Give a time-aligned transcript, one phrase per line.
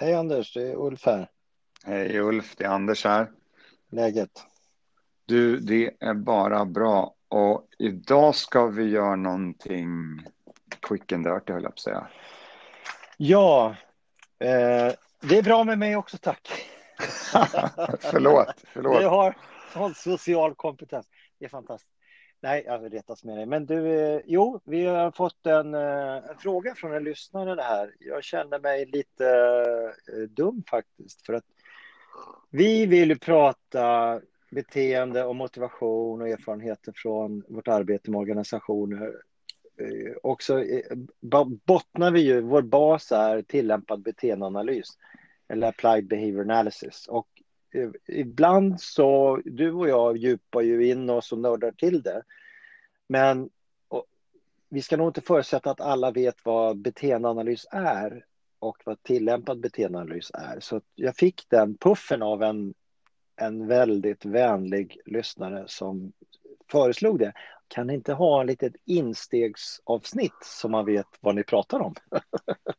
[0.00, 1.28] Hej Anders, det är Ulf här.
[1.84, 3.30] Hej Ulf, det är Anders här.
[3.90, 4.30] Läget?
[5.26, 7.14] Du, det är bara bra.
[7.28, 10.22] Och idag ska vi göra någonting
[10.80, 12.08] quick and dirty, höll jag på att säga.
[13.16, 13.76] Ja,
[14.38, 16.48] eh, det är bra med mig också, tack.
[18.00, 18.98] förlåt, förlåt.
[19.00, 19.36] Du har
[19.72, 21.06] sån social kompetens.
[21.38, 21.97] Det är fantastiskt.
[22.40, 23.46] Nej, jag retas med dig.
[23.46, 27.94] Men du, eh, jo, vi har fått en, eh, en, fråga från en lyssnare här.
[27.98, 29.26] Jag känner mig lite
[30.12, 31.26] eh, dum faktiskt.
[31.26, 31.44] För att
[32.50, 34.20] vi vill ju prata
[34.50, 39.14] beteende och motivation och erfarenheter från vårt arbete med organisationer.
[40.22, 40.64] Och så
[41.64, 44.88] bottnar vi ju, vår bas är tillämpad beteendeanalys
[45.48, 47.06] eller applied behavior analysis.
[47.08, 47.28] Och
[48.06, 52.22] ibland så, du och jag djupar ju in oss och nördar till det.
[53.06, 53.50] Men
[53.88, 54.06] och,
[54.68, 58.24] vi ska nog inte förutsätta att alla vet vad beteendeanalys är
[58.58, 60.60] och vad tillämpad beteendeanalys är.
[60.60, 62.74] Så jag fick den puffen av en,
[63.36, 66.12] en väldigt vänlig lyssnare som
[66.70, 67.32] föreslog det.
[67.68, 71.94] Kan ni inte ha ett litet instegsavsnitt så man vet vad ni pratar om?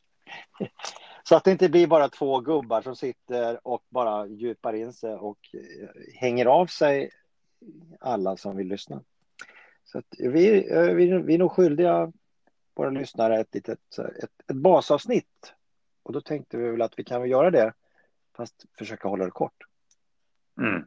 [1.30, 5.16] Så att det inte blir bara två gubbar som sitter och bara djupar in sig
[5.16, 7.12] och eh, hänger av sig
[8.00, 9.04] alla som vill lyssna.
[9.84, 12.12] Så vi, eh, vi, vi är nog skyldiga
[12.74, 15.54] våra lyssnare ett, litet, ett, ett basavsnitt.
[16.04, 17.74] Och då tänkte vi väl att vi kan väl göra det,
[18.38, 19.64] fast försöka hålla det kort.
[20.58, 20.84] Mm.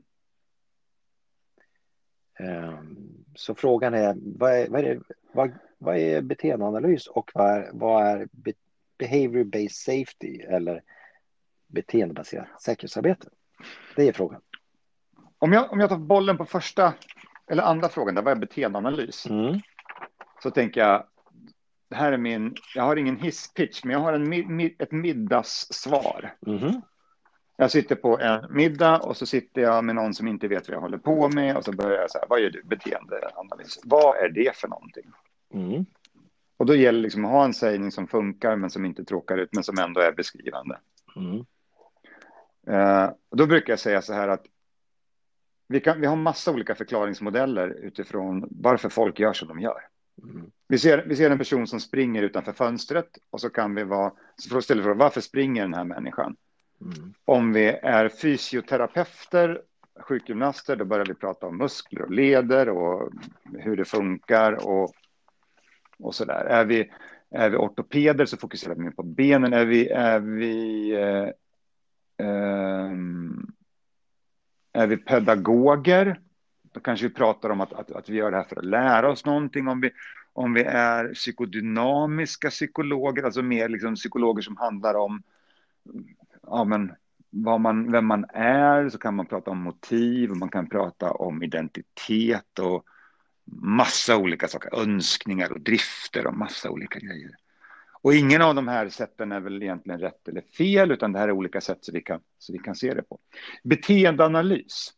[2.38, 5.00] Ehm, så frågan är, vad är, vad är,
[5.32, 8.28] vad, vad är beteendeanalys och vad är, vad är
[9.02, 10.82] behavior based safety eller
[11.66, 13.28] beteendebaserat säkerhetsarbete?
[13.96, 14.40] Det är frågan.
[15.38, 16.94] Om jag, om jag tar bollen på första
[17.50, 19.26] eller andra frågan, där var beteendeanalys.
[19.26, 19.60] Mm.
[20.42, 21.04] Så tänker jag,
[21.88, 26.34] det här är min, jag har ingen hisspitch, men jag har en, ett middagssvar.
[26.46, 26.80] Mm.
[27.56, 30.76] Jag sitter på en middag och så sitter jag med någon som inte vet vad
[30.76, 32.62] jag håller på med och så börjar jag så här, vad gör du?
[32.62, 33.80] Beteendeanalys.
[33.84, 35.12] Vad är det för någonting?
[35.54, 35.86] Mm.
[36.56, 39.38] Och då gäller det liksom att ha en sägning som funkar men som inte tråkar
[39.38, 40.78] ut men som ändå är beskrivande.
[41.16, 41.44] Mm.
[42.68, 44.46] Uh, då brukar jag säga så här att
[45.68, 49.80] vi, kan, vi har massa olika förklaringsmodeller utifrån varför folk gör som de gör.
[50.22, 50.50] Mm.
[50.68, 54.12] Vi, ser, vi ser en person som springer utanför fönstret och så kan vi vara,
[54.36, 56.36] så ställer frågan varför springer den här människan?
[56.80, 57.14] Mm.
[57.24, 59.62] Om vi är fysioterapeuter,
[60.00, 63.12] sjukgymnaster, då börjar vi prata om muskler och leder och
[63.52, 64.92] hur det funkar och,
[66.02, 66.44] och så där.
[66.44, 66.90] Är vi,
[67.30, 69.52] är vi ortopeder så fokuserar vi mer på benen.
[69.52, 71.28] Är vi, är vi eh,
[72.26, 72.92] eh,
[74.72, 76.20] är vi pedagoger,
[76.62, 79.10] då kanske vi pratar om att, att, att vi gör det här för att lära
[79.10, 79.68] oss någonting.
[79.68, 79.90] Om vi,
[80.32, 85.22] om vi är psykodynamiska psykologer, alltså mer liksom psykologer som handlar om
[86.42, 86.92] ja, men,
[87.30, 91.10] vad man, vem man är, så kan man prata om motiv, och man kan prata
[91.10, 92.84] om identitet och
[93.44, 97.30] massa olika saker, önskningar och drifter och massa olika grejer.
[98.02, 101.28] Och ingen av de här sätten är väl egentligen rätt eller fel, utan det här
[101.28, 103.18] är olika sätt så vi kan, så vi kan se det på.
[103.64, 104.92] Beteendeanalys.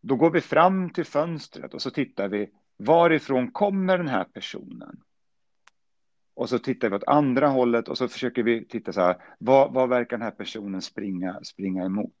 [0.00, 5.00] Då går vi fram till fönstret och så tittar vi varifrån kommer den här personen?
[6.34, 9.72] Och så tittar vi åt andra hållet och så försöker vi titta så här, vad,
[9.72, 12.12] vad verkar den här personen springa, springa emot?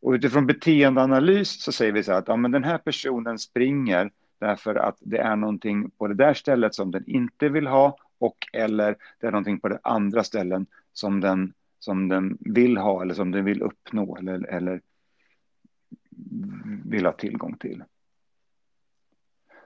[0.00, 4.10] Och utifrån beteendeanalys så säger vi så här att ja, men den här personen springer
[4.38, 8.36] därför att det är någonting på det där stället som den inte vill ha och
[8.52, 13.14] eller det är någonting på det andra ställen som den, som den vill ha eller
[13.14, 14.80] som den vill uppnå eller, eller
[16.84, 17.84] vill ha tillgång till.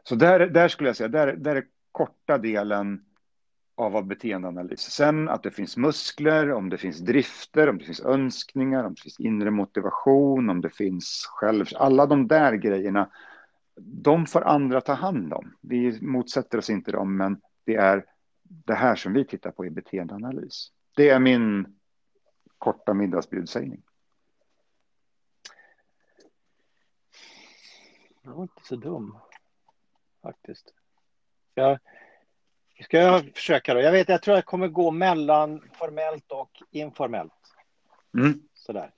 [0.03, 3.04] Så där, där skulle jag säga, där, där är korta delen
[3.75, 4.81] av vad beteendeanalys.
[4.81, 9.00] Sen att det finns muskler, om det finns drifter, om det finns önskningar, om det
[9.00, 11.66] finns inre motivation, om det finns själv...
[11.75, 13.10] Alla de där grejerna,
[13.77, 15.56] de får andra ta hand om.
[15.60, 18.05] Vi motsätter oss inte dem, men det är
[18.43, 20.72] det här som vi tittar på i beteendeanalys.
[20.97, 21.78] Det är min
[22.59, 23.83] korta middagsbjudsägning.
[28.22, 29.19] Jag var inte så dum,
[30.22, 30.75] faktiskt.
[31.54, 31.78] Jag,
[32.80, 33.80] ska jag försöka då?
[33.80, 37.54] Jag vet, jag tror jag kommer gå mellan formellt och informellt.
[38.18, 38.42] Mm.
[38.54, 38.92] Sådär.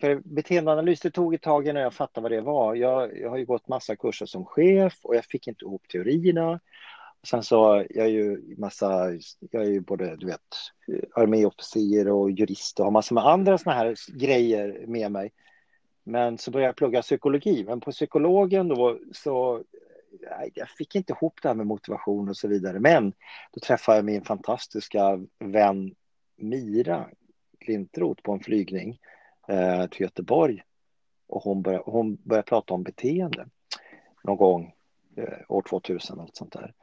[0.00, 2.74] För beteendeanalys, det tog ett tag innan jag fattade vad det var.
[2.74, 6.60] Jag, jag har ju gått massa kurser som chef och jag fick inte ihop teorierna.
[7.26, 9.10] Sen så, jag är ju massa,
[9.50, 10.40] jag är ju både, du vet,
[11.14, 15.32] arméofficer och jurist och har massor med andra såna här grejer med mig.
[16.04, 19.62] Men så började jag plugga psykologi, men på psykologen då så,
[20.30, 22.80] nej, jag fick inte ihop det här med motivation och så vidare.
[22.80, 23.12] Men
[23.52, 25.94] då träffade jag min fantastiska vän
[26.36, 27.08] Mira
[27.66, 28.98] Lintroth på en flygning
[29.48, 30.62] eh, till Göteborg
[31.26, 33.46] och hon började, hon började prata om beteende
[34.24, 34.74] någon gång
[35.16, 36.74] eh, år 2000 och sånt där.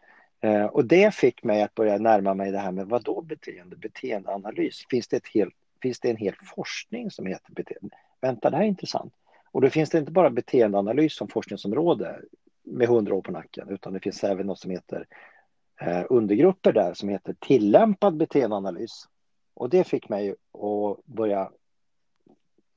[0.41, 3.75] Eh, och det fick mig att börja närma mig det här med vad då beteende,
[3.75, 4.85] beteendeanalys.
[4.89, 7.95] Finns det, ett helt, finns det en hel forskning som heter beteende?
[8.21, 9.13] Vänta, det här är intressant.
[9.51, 12.21] Och då finns det inte bara beteendeanalys som forskningsområde
[12.63, 15.06] med hundra år på nacken, utan det finns även något som heter
[15.81, 19.07] eh, undergrupper där som heter tillämpad beteendeanalys.
[19.53, 21.51] Och det fick mig att börja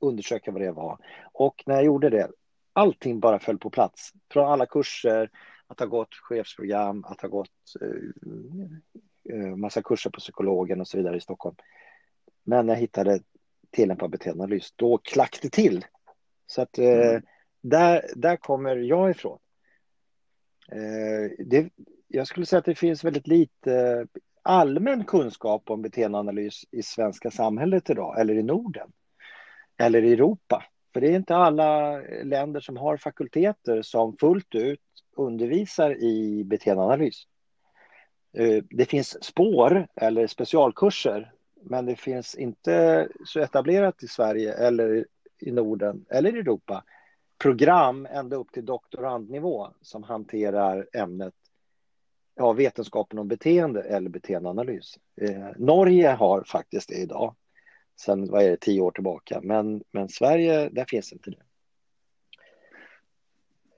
[0.00, 0.98] undersöka vad det var.
[1.32, 2.30] Och när jag gjorde det,
[2.72, 4.12] allting bara föll på plats.
[4.30, 5.30] Från alla kurser,
[5.66, 7.50] att ha gått chefsprogram, att ha gått
[7.80, 11.56] eh, eh, massa kurser på psykologen och så vidare i Stockholm.
[12.44, 13.20] Men när jag hittade
[13.70, 15.84] tillämpad beteendeanalys, då klack det till.
[16.46, 17.22] Så att eh, mm.
[17.60, 19.38] där, där kommer jag ifrån.
[20.72, 21.70] Eh, det,
[22.08, 24.06] jag skulle säga att det finns väldigt lite
[24.42, 28.92] allmän kunskap om beteendeanalys i svenska samhället idag, eller i Norden,
[29.78, 30.64] eller i Europa.
[30.92, 34.80] För det är inte alla länder som har fakulteter som fullt ut
[35.16, 37.26] undervisar i beteendeanalys.
[38.32, 41.32] Eh, det finns spår eller specialkurser,
[41.62, 45.06] men det finns inte så etablerat i Sverige eller
[45.40, 46.84] i Norden eller i Europa
[47.38, 51.34] program ända upp till doktorandnivå som hanterar ämnet
[52.34, 54.98] ja, vetenskapen om beteende eller beteendeanalys.
[55.20, 57.34] Eh, Norge har faktiskt det idag,
[58.00, 61.42] sen vad är det, tio år tillbaka, men, men Sverige, där finns inte det.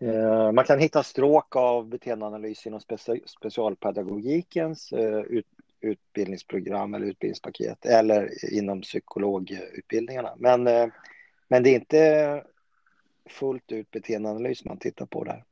[0.02, 5.46] Eh, man kan hitta stråk av beteendeanalys inom speci specialpedagogikens eh, ut,
[5.81, 10.34] utbildningsprogram eller utbildningspaket eller inom psykologutbildningarna.
[10.37, 10.88] Men, eh,
[11.49, 12.44] men det är inte
[13.31, 15.44] fullt ut beteendeanalys man tittar på där.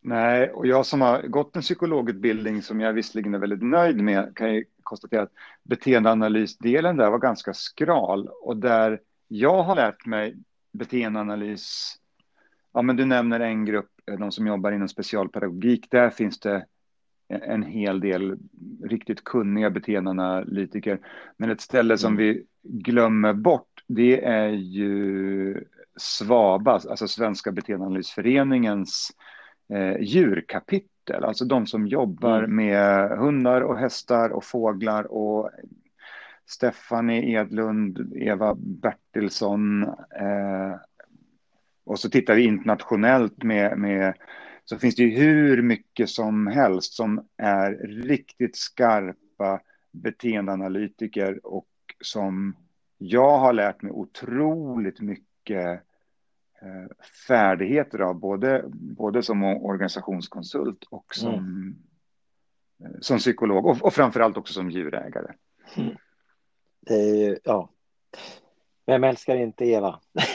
[0.00, 4.36] Nej, och jag som har gått en psykologutbildning som jag visserligen är väldigt nöjd med
[4.36, 5.32] kan ju konstatera att
[5.62, 10.36] beteendeanalysdelen där var ganska skral och där jag har lärt mig
[10.72, 11.98] beteendeanalys
[12.72, 15.90] Ja, men du nämner en grupp, eh, de som jobbar inom specialpedagogik.
[15.90, 16.66] Där finns det
[17.28, 18.38] en hel del
[18.84, 20.98] riktigt kunniga beteendeanalytiker.
[21.36, 22.18] Men ett ställe som mm.
[22.18, 25.64] vi glömmer bort, det är ju
[25.96, 29.12] SVABA, alltså Svenska beteendeanalysföreningens
[29.72, 31.24] eh, djurkapitel.
[31.24, 32.56] Alltså de som jobbar mm.
[32.56, 35.50] med hundar och hästar och fåglar och
[36.46, 39.82] Stephanie Edlund, Eva Bertilsson,
[40.20, 40.76] eh,
[41.84, 44.14] och så tittar vi internationellt med, med
[44.64, 47.72] så finns det ju hur mycket som helst som är
[48.02, 49.60] riktigt skarpa
[49.92, 51.66] beteendeanalytiker och
[52.00, 52.56] som
[52.98, 55.80] jag har lärt mig otroligt mycket
[57.28, 61.76] färdigheter av, både, både som organisationskonsult och som, mm.
[62.84, 65.32] Eh, som psykolog och, och framförallt också som djurägare.
[65.76, 65.96] Mm.
[66.80, 67.70] Det är ja,
[68.86, 70.00] vem älskar inte Eva?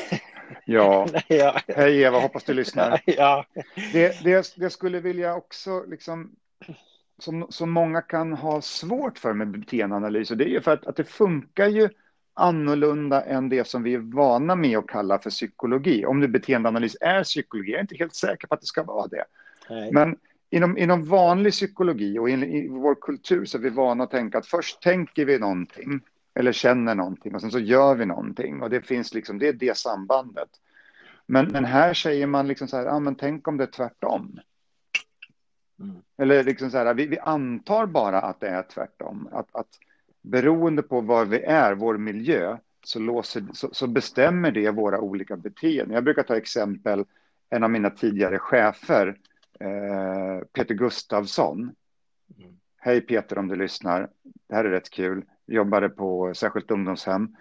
[0.65, 1.62] Ja, ja.
[1.68, 3.01] hej Eva, hoppas du lyssnar.
[3.06, 3.45] Ja.
[3.94, 6.35] Det, det, det skulle vilja också, liksom,
[7.18, 10.88] som, som många kan ha svårt för med beteendeanalys, och det är ju för att,
[10.88, 11.89] att det funkar ju
[12.38, 16.06] annorlunda än det som vi är vana med att kalla för psykologi.
[16.06, 19.07] Om nu beteendeanalys är psykologi, jag är inte helt säker på att det ska vara
[19.07, 19.25] det.
[19.69, 19.92] Nej.
[19.92, 20.18] Men
[20.50, 24.38] inom, inom vanlig psykologi och i, i vår kultur så är vi vana att tänka
[24.38, 26.00] att först tänker vi någonting
[26.34, 29.53] eller känner någonting och sen så gör vi någonting och det finns liksom, det är
[29.53, 30.50] det sambandet.
[31.25, 34.39] Men, men här säger man liksom så här, ah, men tänk om det är tvärtom.
[35.79, 35.96] Mm.
[36.17, 39.29] Eller liksom så här, vi, vi, antar bara att det är tvärtom.
[39.32, 39.67] Att, att
[40.21, 45.38] beroende på var vi är, vår miljö, så, låser, så, så bestämmer det våra olika
[45.38, 45.95] beteenden.
[45.95, 47.05] Jag brukar ta exempel,
[47.50, 49.17] en av mina tidigare chefer,
[49.59, 51.59] eh, Peter Gustavsson.
[52.38, 52.59] Mm.
[52.77, 54.09] Hej Peter om du lyssnar,
[54.47, 57.36] det här är rätt kul jobbade på särskilt ungdomshem.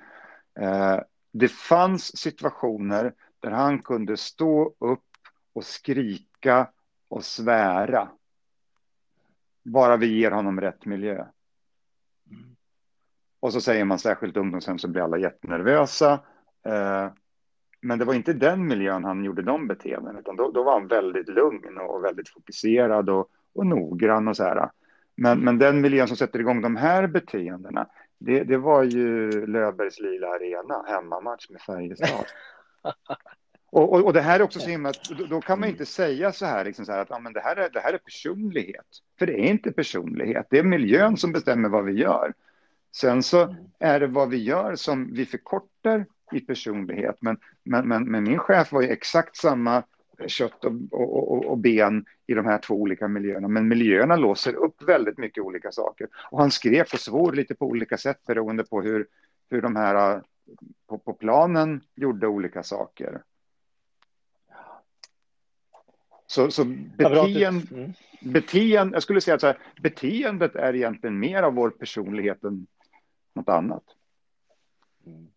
[0.60, 1.00] Eh,
[1.32, 5.02] det fanns situationer där han kunde stå upp
[5.52, 6.70] och skrika
[7.08, 8.08] och svära.
[9.62, 11.26] Bara vi ger honom rätt miljö.
[13.40, 16.12] Och så säger man särskilt ungdomshem så blir alla jättenervösa.
[16.66, 17.10] Eh,
[17.80, 20.88] men det var inte den miljön han gjorde de beteenden, utan då, då var han
[20.88, 24.70] väldigt lugn och väldigt fokuserad och, och noggrann och så här.
[25.16, 27.86] Men, men den miljön som sätter igång de här beteendena,
[28.18, 32.24] det, det var ju Löfbergs Lila Arena, hemmamatch med Färjestad.
[33.70, 36.32] och, och, och, det här är också så himla, då, då kan man inte säga
[36.32, 38.86] så här, liksom så här att ja, men det, här är, det här är personlighet.
[39.18, 42.32] För det är inte personlighet, det är miljön som bestämmer vad vi gör.
[43.00, 47.16] Sen så är det vad vi gör som vi förkortar i personlighet.
[47.20, 49.82] Men, men, men, men min chef var ju exakt samma
[50.26, 53.48] kött och, och, och, ben i de här två olika miljöerna.
[53.48, 56.08] Men miljöerna låser upp väldigt mycket olika saker.
[56.30, 59.06] Och han skrev och svor lite på olika sätt beroende på hur,
[59.50, 60.22] hur de här
[60.88, 63.22] på, på planen gjorde olika saker.
[66.26, 66.64] Så, så
[66.98, 67.92] beteende, mm.
[68.20, 72.66] beteende, jag skulle säga att här, beteendet är egentligen mer av vår personlighet än
[73.36, 73.84] något annat.
[75.06, 75.28] Mm.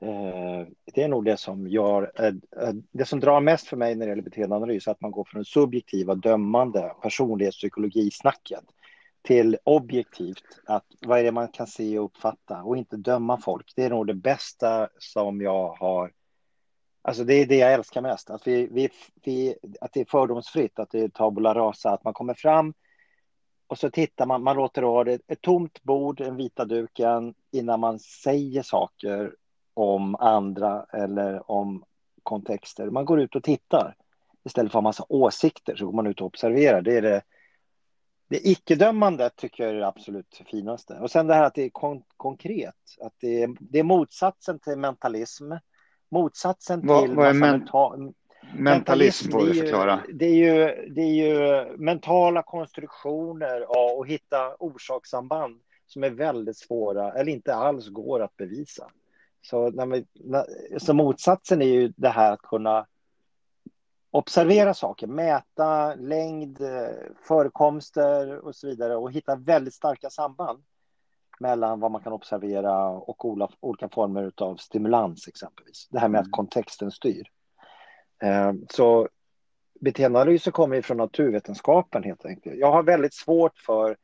[0.00, 2.26] Eh, det är nog det som gör, eh,
[2.66, 5.44] eh, det som drar mest för mig när det gäller beteendeanalys, att man går från
[5.44, 8.64] subjektiva, dömande personlighetspsykologisnacket
[9.22, 13.72] till objektivt, att vad är det man kan se och uppfatta och inte döma folk.
[13.76, 16.12] Det är nog det bästa som jag har
[17.06, 18.88] Alltså det är det jag älskar mest, att, vi, vi,
[19.24, 22.74] vi, att det är fördomsfritt, att det är tabula rasa, att man kommer fram
[23.74, 27.80] och så tittar man, man låter ha det, ett tomt bord, en vita duken, innan
[27.80, 29.34] man säger saker
[29.74, 31.84] om andra eller om
[32.22, 32.90] kontexter.
[32.90, 33.96] Man går ut och tittar.
[34.44, 36.82] Istället för att ha massa åsikter så går man ut och observerar.
[36.82, 37.22] Det är det,
[38.28, 40.94] det icke-dömande tycker jag är det absolut finaste.
[40.94, 42.74] Och sen det här att det är kon konkret.
[43.00, 45.52] Att det är, det är motsatsen till mentalism.
[46.10, 47.14] Motsatsen vad, till...
[47.14, 47.68] Vad är men
[48.58, 50.00] mentalism, får du förklara.
[50.14, 57.12] Det är, ju, det är ju mentala konstruktioner och hitta orsakssamband som är väldigt svåra
[57.12, 58.90] eller inte alls går att bevisa.
[59.42, 60.06] Så, när vi,
[60.78, 62.86] så motsatsen är ju det här att kunna
[64.10, 66.58] observera saker, mäta längd,
[67.28, 70.62] förekomster och så vidare och hitta väldigt starka samband
[71.40, 75.88] mellan vad man kan observera och olika, olika former av stimulans exempelvis.
[75.90, 76.32] Det här med att mm.
[76.32, 77.30] kontexten styr.
[78.22, 79.08] Eh, så
[79.80, 82.58] beteendeanalyser kommer från naturvetenskapen helt enkelt.
[82.58, 83.96] Jag har väldigt svårt för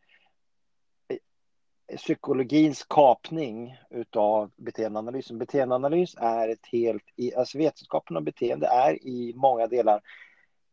[1.09, 5.39] eh, psykologins kapning utav beteendeanalysen.
[5.39, 7.03] Beteendeanalys är ett helt,
[7.37, 10.01] alltså vetenskapen om beteende är i många delar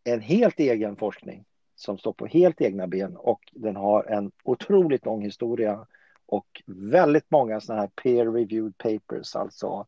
[0.03, 5.05] en helt egen forskning som står på helt egna ben och den har en otroligt
[5.05, 5.87] lång historia
[6.25, 9.85] och väldigt många sådana här peer-reviewed papers, alltså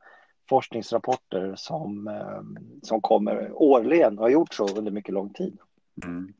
[0.49, 2.41] forskningsrapporter som, eh,
[2.83, 5.57] som kommer årligen och har gjort så under mycket lång tid.
[6.03, 6.33] Mm.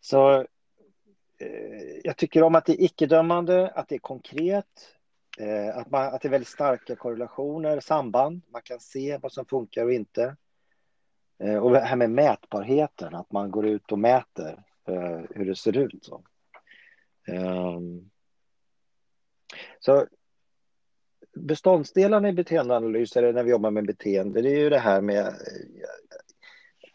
[0.00, 0.46] Så
[1.42, 4.94] Eh, jag tycker om att det är icke-dömande, att det är konkret,
[5.38, 8.42] eh, att, man, att det är väldigt starka korrelationer, samband.
[8.48, 10.36] Man kan se vad som funkar och inte.
[11.62, 14.64] Och det här med mätbarheten, att man går ut och mäter
[15.34, 16.04] hur det ser ut.
[16.04, 16.22] Så,
[19.80, 20.06] så
[21.34, 25.34] beståndsdelarna i beteendeanalyser när vi jobbar med beteende, det är ju det här med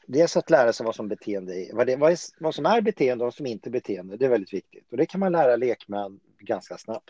[0.07, 2.81] dels att lära sig vad som beteende är, vad, det, vad, är, vad som är
[2.81, 4.17] beteende och vad som inte är beteende.
[4.17, 7.09] Det är väldigt viktigt och det kan man lära lekmän ganska snabbt.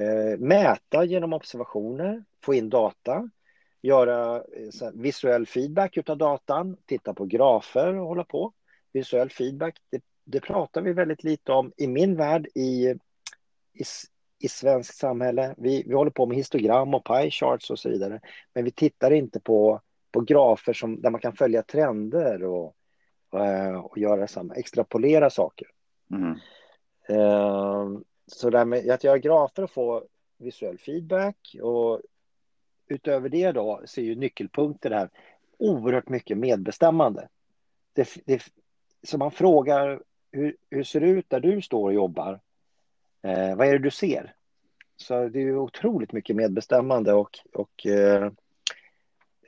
[0.00, 3.30] Eh, mäta genom observationer, få in data,
[3.82, 8.52] göra eh, visuell feedback utav datan, titta på grafer och hålla på.
[8.92, 12.88] Visuell feedback, det, det pratar vi väldigt lite om i min värld i,
[13.72, 13.84] i,
[14.44, 15.54] i svenskt samhälle.
[15.58, 18.20] Vi, vi håller på med histogram och pie charts och så vidare,
[18.54, 19.80] men vi tittar inte på
[20.12, 22.74] på grafer som, där man kan följa trender och,
[23.34, 25.66] eh, och göra samma, extrapolera saker.
[26.10, 26.38] Mm.
[27.10, 30.04] Uh, så där med att göra grafer och få
[30.38, 32.00] visuell feedback och
[32.86, 35.10] utöver det då så är ju nyckelpunkter det här
[35.58, 37.28] oerhört mycket medbestämmande.
[37.92, 38.42] Det, det,
[39.02, 42.40] så man frågar hur, hur ser det ut där du står och jobbar?
[43.22, 44.34] Eh, vad är det du ser?
[44.96, 48.32] Så det är otroligt mycket medbestämmande och, och eh,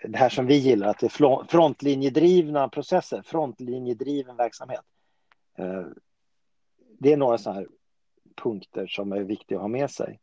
[0.02, 4.84] det här som vi gillar, att det är frontlinjedrivna processer, frontlinjedriven verksamhet.
[5.58, 5.86] Eh,
[6.98, 7.68] det är några sådana här
[8.42, 10.20] punkter som är viktiga att ha med sig.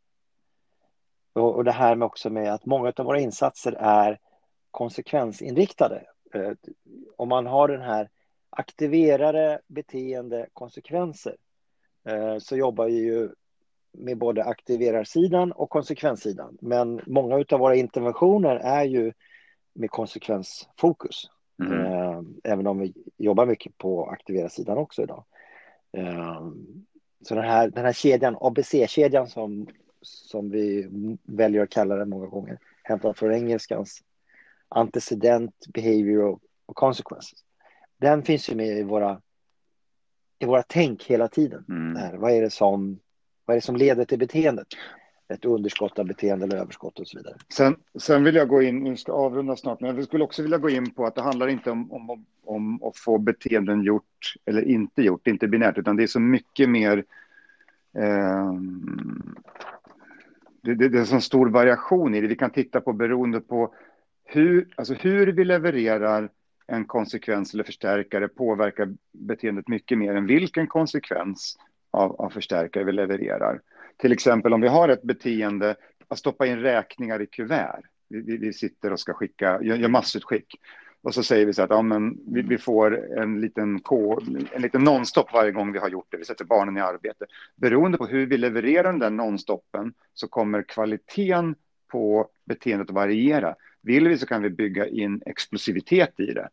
[1.32, 4.18] Och det här med också med att många av våra insatser är
[4.70, 6.06] konsekvensinriktade.
[6.34, 6.52] Eh,
[7.16, 8.10] om man har den här
[8.50, 11.36] aktiverade beteende konsekvenser
[12.04, 13.30] eh, så jobbar vi ju
[13.92, 16.58] med både aktiverarsidan och konsekvenssidan.
[16.60, 19.12] Men många av våra interventioner är ju
[19.74, 21.30] med konsekvensfokus.
[21.62, 21.86] Mm.
[21.86, 25.24] Eh, även om vi jobbar mycket på aktivera sidan också idag.
[25.96, 26.50] Eh,
[27.24, 29.66] så den här, den här kedjan, ABC-kedjan som,
[30.02, 30.88] som vi
[31.22, 34.02] väljer att kalla den många gånger, hämtat från engelskans
[34.68, 37.44] antecedent, behavior och consequences.
[37.96, 39.20] Den finns ju med i våra,
[40.38, 41.64] i våra tänk hela tiden.
[41.68, 42.20] Mm.
[42.20, 42.98] vad, är det som,
[43.44, 44.68] vad är det som leder till beteendet?
[45.32, 47.34] ett underskott av beteende eller överskott och så vidare.
[47.48, 50.58] Sen, sen vill jag gå in, vi ska avrunda snart, men jag skulle också vilja
[50.58, 54.68] gå in på att det handlar inte om, om, om att få beteenden gjort eller
[54.68, 57.04] inte gjort, inte binärt, utan det är så mycket mer
[57.96, 58.52] eh,
[60.62, 62.26] det, det, det, är en så stor variation i det.
[62.26, 63.74] Vi kan titta på beroende på
[64.24, 66.28] hur, alltså hur vi levererar
[66.66, 71.58] en konsekvens eller förstärkare påverkar beteendet mycket mer än vilken konsekvens
[71.92, 73.60] av, av förstärkare vi levererar.
[73.96, 75.76] Till exempel om vi har ett beteende
[76.08, 77.80] att stoppa in räkningar i kuvert.
[78.08, 80.54] Vi, vi sitter och ska skicka, gör, gör massutskick.
[81.02, 84.62] Och så säger vi så att ja, men vi, vi får en liten, kod, en
[84.62, 86.16] liten nonstop varje gång vi har gjort det.
[86.16, 87.26] Vi sätter barnen i arbete.
[87.56, 91.54] Beroende på hur vi levererar den där nonstoppen så kommer kvaliteten
[91.88, 93.54] på beteendet att variera.
[93.82, 96.48] Vill vi så kan vi bygga in explosivitet i det.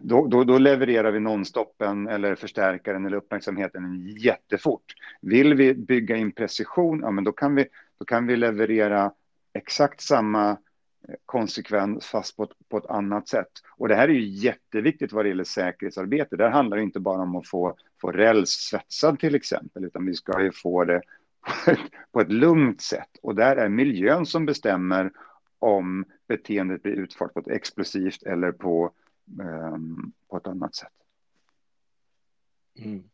[0.00, 4.94] Då, då, då, levererar vi nonstoppen eller förstärkaren eller uppmärksamheten jättefort.
[5.20, 7.66] Vill vi bygga in precision, ja, men då, kan vi,
[7.98, 9.12] då kan vi leverera
[9.52, 13.50] exakt samma eh, konsekvens fast på ett, på ett annat sätt.
[13.76, 16.36] Och det här är ju jätteviktigt vad det gäller säkerhetsarbete.
[16.36, 20.42] Det handlar inte bara om att få, få räls svetsad till exempel, utan vi ska
[20.42, 21.02] ju få det
[21.64, 21.80] på ett,
[22.12, 23.10] på ett lugnt sätt.
[23.22, 25.10] Och där är miljön som bestämmer
[25.58, 28.92] om beteendet blir utfört på ett explosivt eller på,
[30.28, 30.92] på ett annat sätt.
[32.78, 33.04] Mm.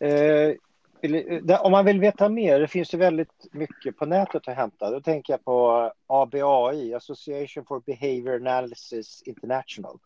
[0.00, 0.54] Eh,
[1.60, 4.90] om man vill veta mer, det finns ju väldigt mycket på nätet att hämta.
[4.90, 9.98] Då tänker jag på ABAI, Association for Behavior Analysis International.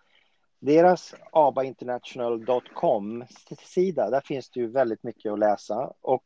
[0.61, 5.93] Deras abainternational.com-sida, där finns det ju väldigt mycket att läsa.
[6.01, 6.23] Och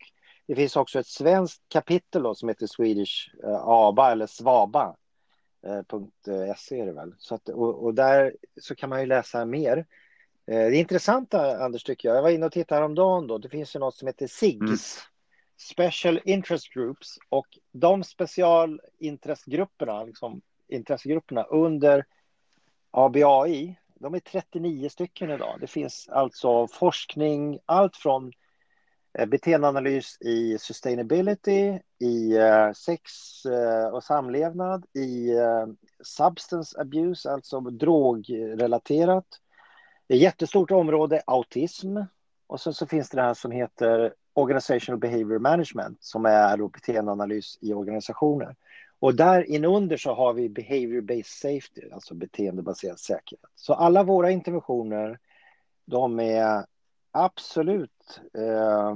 [0.47, 4.97] det finns också ett svenskt kapitel då, som heter Swedish ABA eller SVABA.
[5.67, 5.81] Uh,
[6.57, 7.15] .se är det väl.
[7.19, 9.87] Så att, och, och, där så kan man ju läsa mer.
[10.47, 13.77] Eh, det intressanta, Anders, tycker jag, jag var inne och tittade häromdagen då, det finns
[13.77, 14.77] ju något som heter SIGS, mm.
[15.57, 22.07] Special Interest Groups, och de specialintressegrupperna, liksom, intressegrupperna under
[22.91, 25.59] ABAI, de är 39 stycken idag.
[25.61, 28.33] Det finns alltså forskning, allt från eh,
[29.19, 33.03] Eh, beteendeanalys i sustainability, i eh, sex
[33.47, 35.31] eh, och samlevnad, i
[36.05, 39.27] substance abuse, alltså drogrelaterat,
[40.07, 41.97] det är ett jättestort område, autism.
[42.47, 47.59] Och sen så finns det det här som heter Organizational Behavior Management som är beteendeanalys
[47.61, 48.57] i organisationer.
[48.99, 53.51] Och där inunder så har vi Behavior-Based Safety, alltså beteendebaserad säkerhet.
[53.55, 55.19] Så alla våra interventioner,
[55.87, 56.67] de är
[57.13, 58.95] absolut eh,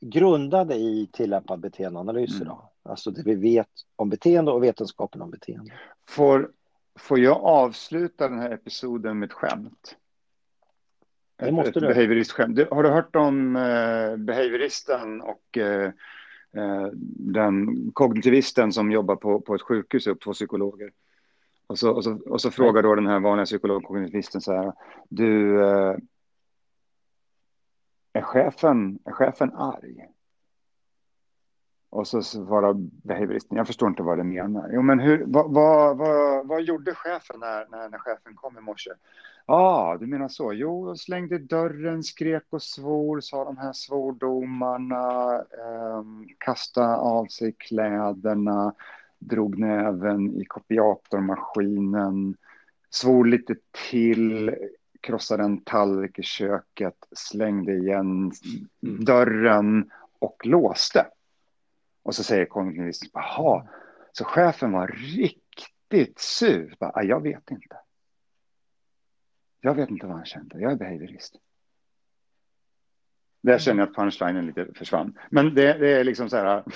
[0.00, 2.42] grundade i tillämpad beteendeanalys mm.
[2.42, 2.68] idag.
[2.82, 5.72] Alltså det vi vet om beteende och vetenskapen om beteende.
[6.08, 6.50] Får,
[6.98, 9.96] får jag avsluta den här episoden med ett skämt?
[11.36, 11.80] Det måste ett, du.
[11.80, 12.58] Behavioristskämt.
[12.70, 15.92] Har du hört om eh, behavioristen och eh,
[16.56, 20.90] eh, den kognitivisten som jobbar på, på ett sjukhus upp, två psykologer?
[21.66, 24.72] Och så, och så, och så frågar då den här vanliga psykologen, kognitivisten så här,
[25.08, 25.96] du, eh,
[28.18, 30.06] är, chefen, är chefen arg?
[31.90, 32.74] Och så svarar
[33.06, 34.70] behavioristen, jag förstår inte vad det menar.
[34.72, 38.60] Jo, men hur, vad, vad, vad, vad gjorde chefen när, när, när chefen kom i
[38.60, 38.90] morse?
[39.46, 40.52] Ja, ah, du menar så.
[40.52, 46.02] Jo, slängde dörren, skrek och svor, sa de här svordomarna, eh,
[46.38, 48.74] kastade av sig kläderna,
[49.18, 52.36] drog näven i kopiatormaskinen,
[52.90, 53.54] svor lite
[53.90, 54.54] till,
[55.00, 58.32] krossade en tallrik i köket, slängde igen
[58.80, 61.06] dörren och låste.
[62.02, 63.68] Och så säger kognitivisten, jaha,
[64.12, 66.76] så chefen var riktigt sur.
[66.80, 67.76] Bara, jag vet inte.
[69.60, 71.36] Jag vet inte vad han kände, jag är behaviorist.
[73.40, 75.18] Där känner jag att punchlinen lite försvann.
[75.30, 76.62] Men det, det är liksom så här.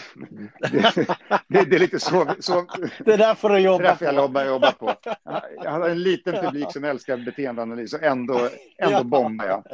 [1.48, 2.34] Det, det, är lite så.
[2.38, 2.66] så
[3.04, 4.94] det är därför du jobbar därför jag jobbar, jobbar på.
[5.64, 8.48] Jag har en liten publik som älskar beteendeanalys och ändå,
[8.78, 9.64] ändå bombar jag.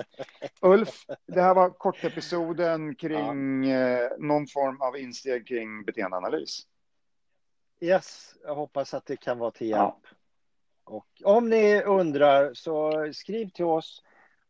[0.61, 3.79] Ulf, det här var kortepisoden kring ja.
[3.79, 6.61] Eh, någon form av insteg kring beteendeanalys.
[7.81, 9.81] Yes, jag hoppas att det kan vara till hjälp.
[9.81, 10.09] Ja.
[10.85, 14.03] Och om ni undrar så skriv till oss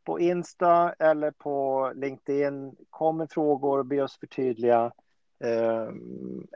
[0.09, 2.77] på Insta eller på LinkedIn.
[2.91, 4.93] Kom med frågor, be oss förtydliga.
[5.45, 5.89] Eh,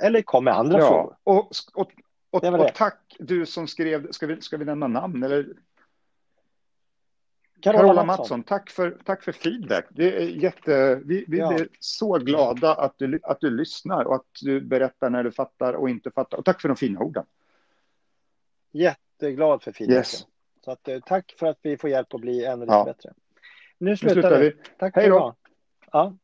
[0.06, 1.16] eller kom med andra ja, frågor.
[1.22, 1.92] Och, och,
[2.30, 5.48] och, och, tack du som skrev, ska vi, ska vi nämna namn eller?
[7.60, 9.86] Carola, Carola Mattsson, Mattsson, tack, för, tack för feedback.
[9.90, 11.48] Det är jätte, vi vi ja.
[11.48, 15.72] blir så glada att du, att du lyssnar och att du berättar när du fattar
[15.72, 16.38] och inte fattar.
[16.38, 17.24] Och tack för de fina orden.
[18.70, 19.98] Jätteglad för feedbacken.
[19.98, 20.26] Yes.
[20.64, 22.84] Så att, eh, tack för att vi får hjälp att bli ännu lite ja.
[22.84, 23.12] bättre.
[23.82, 24.48] Nu slutar, nu slutar vi.
[24.48, 24.56] vi.
[24.78, 25.34] Tack Hej då.
[25.92, 26.16] Ja.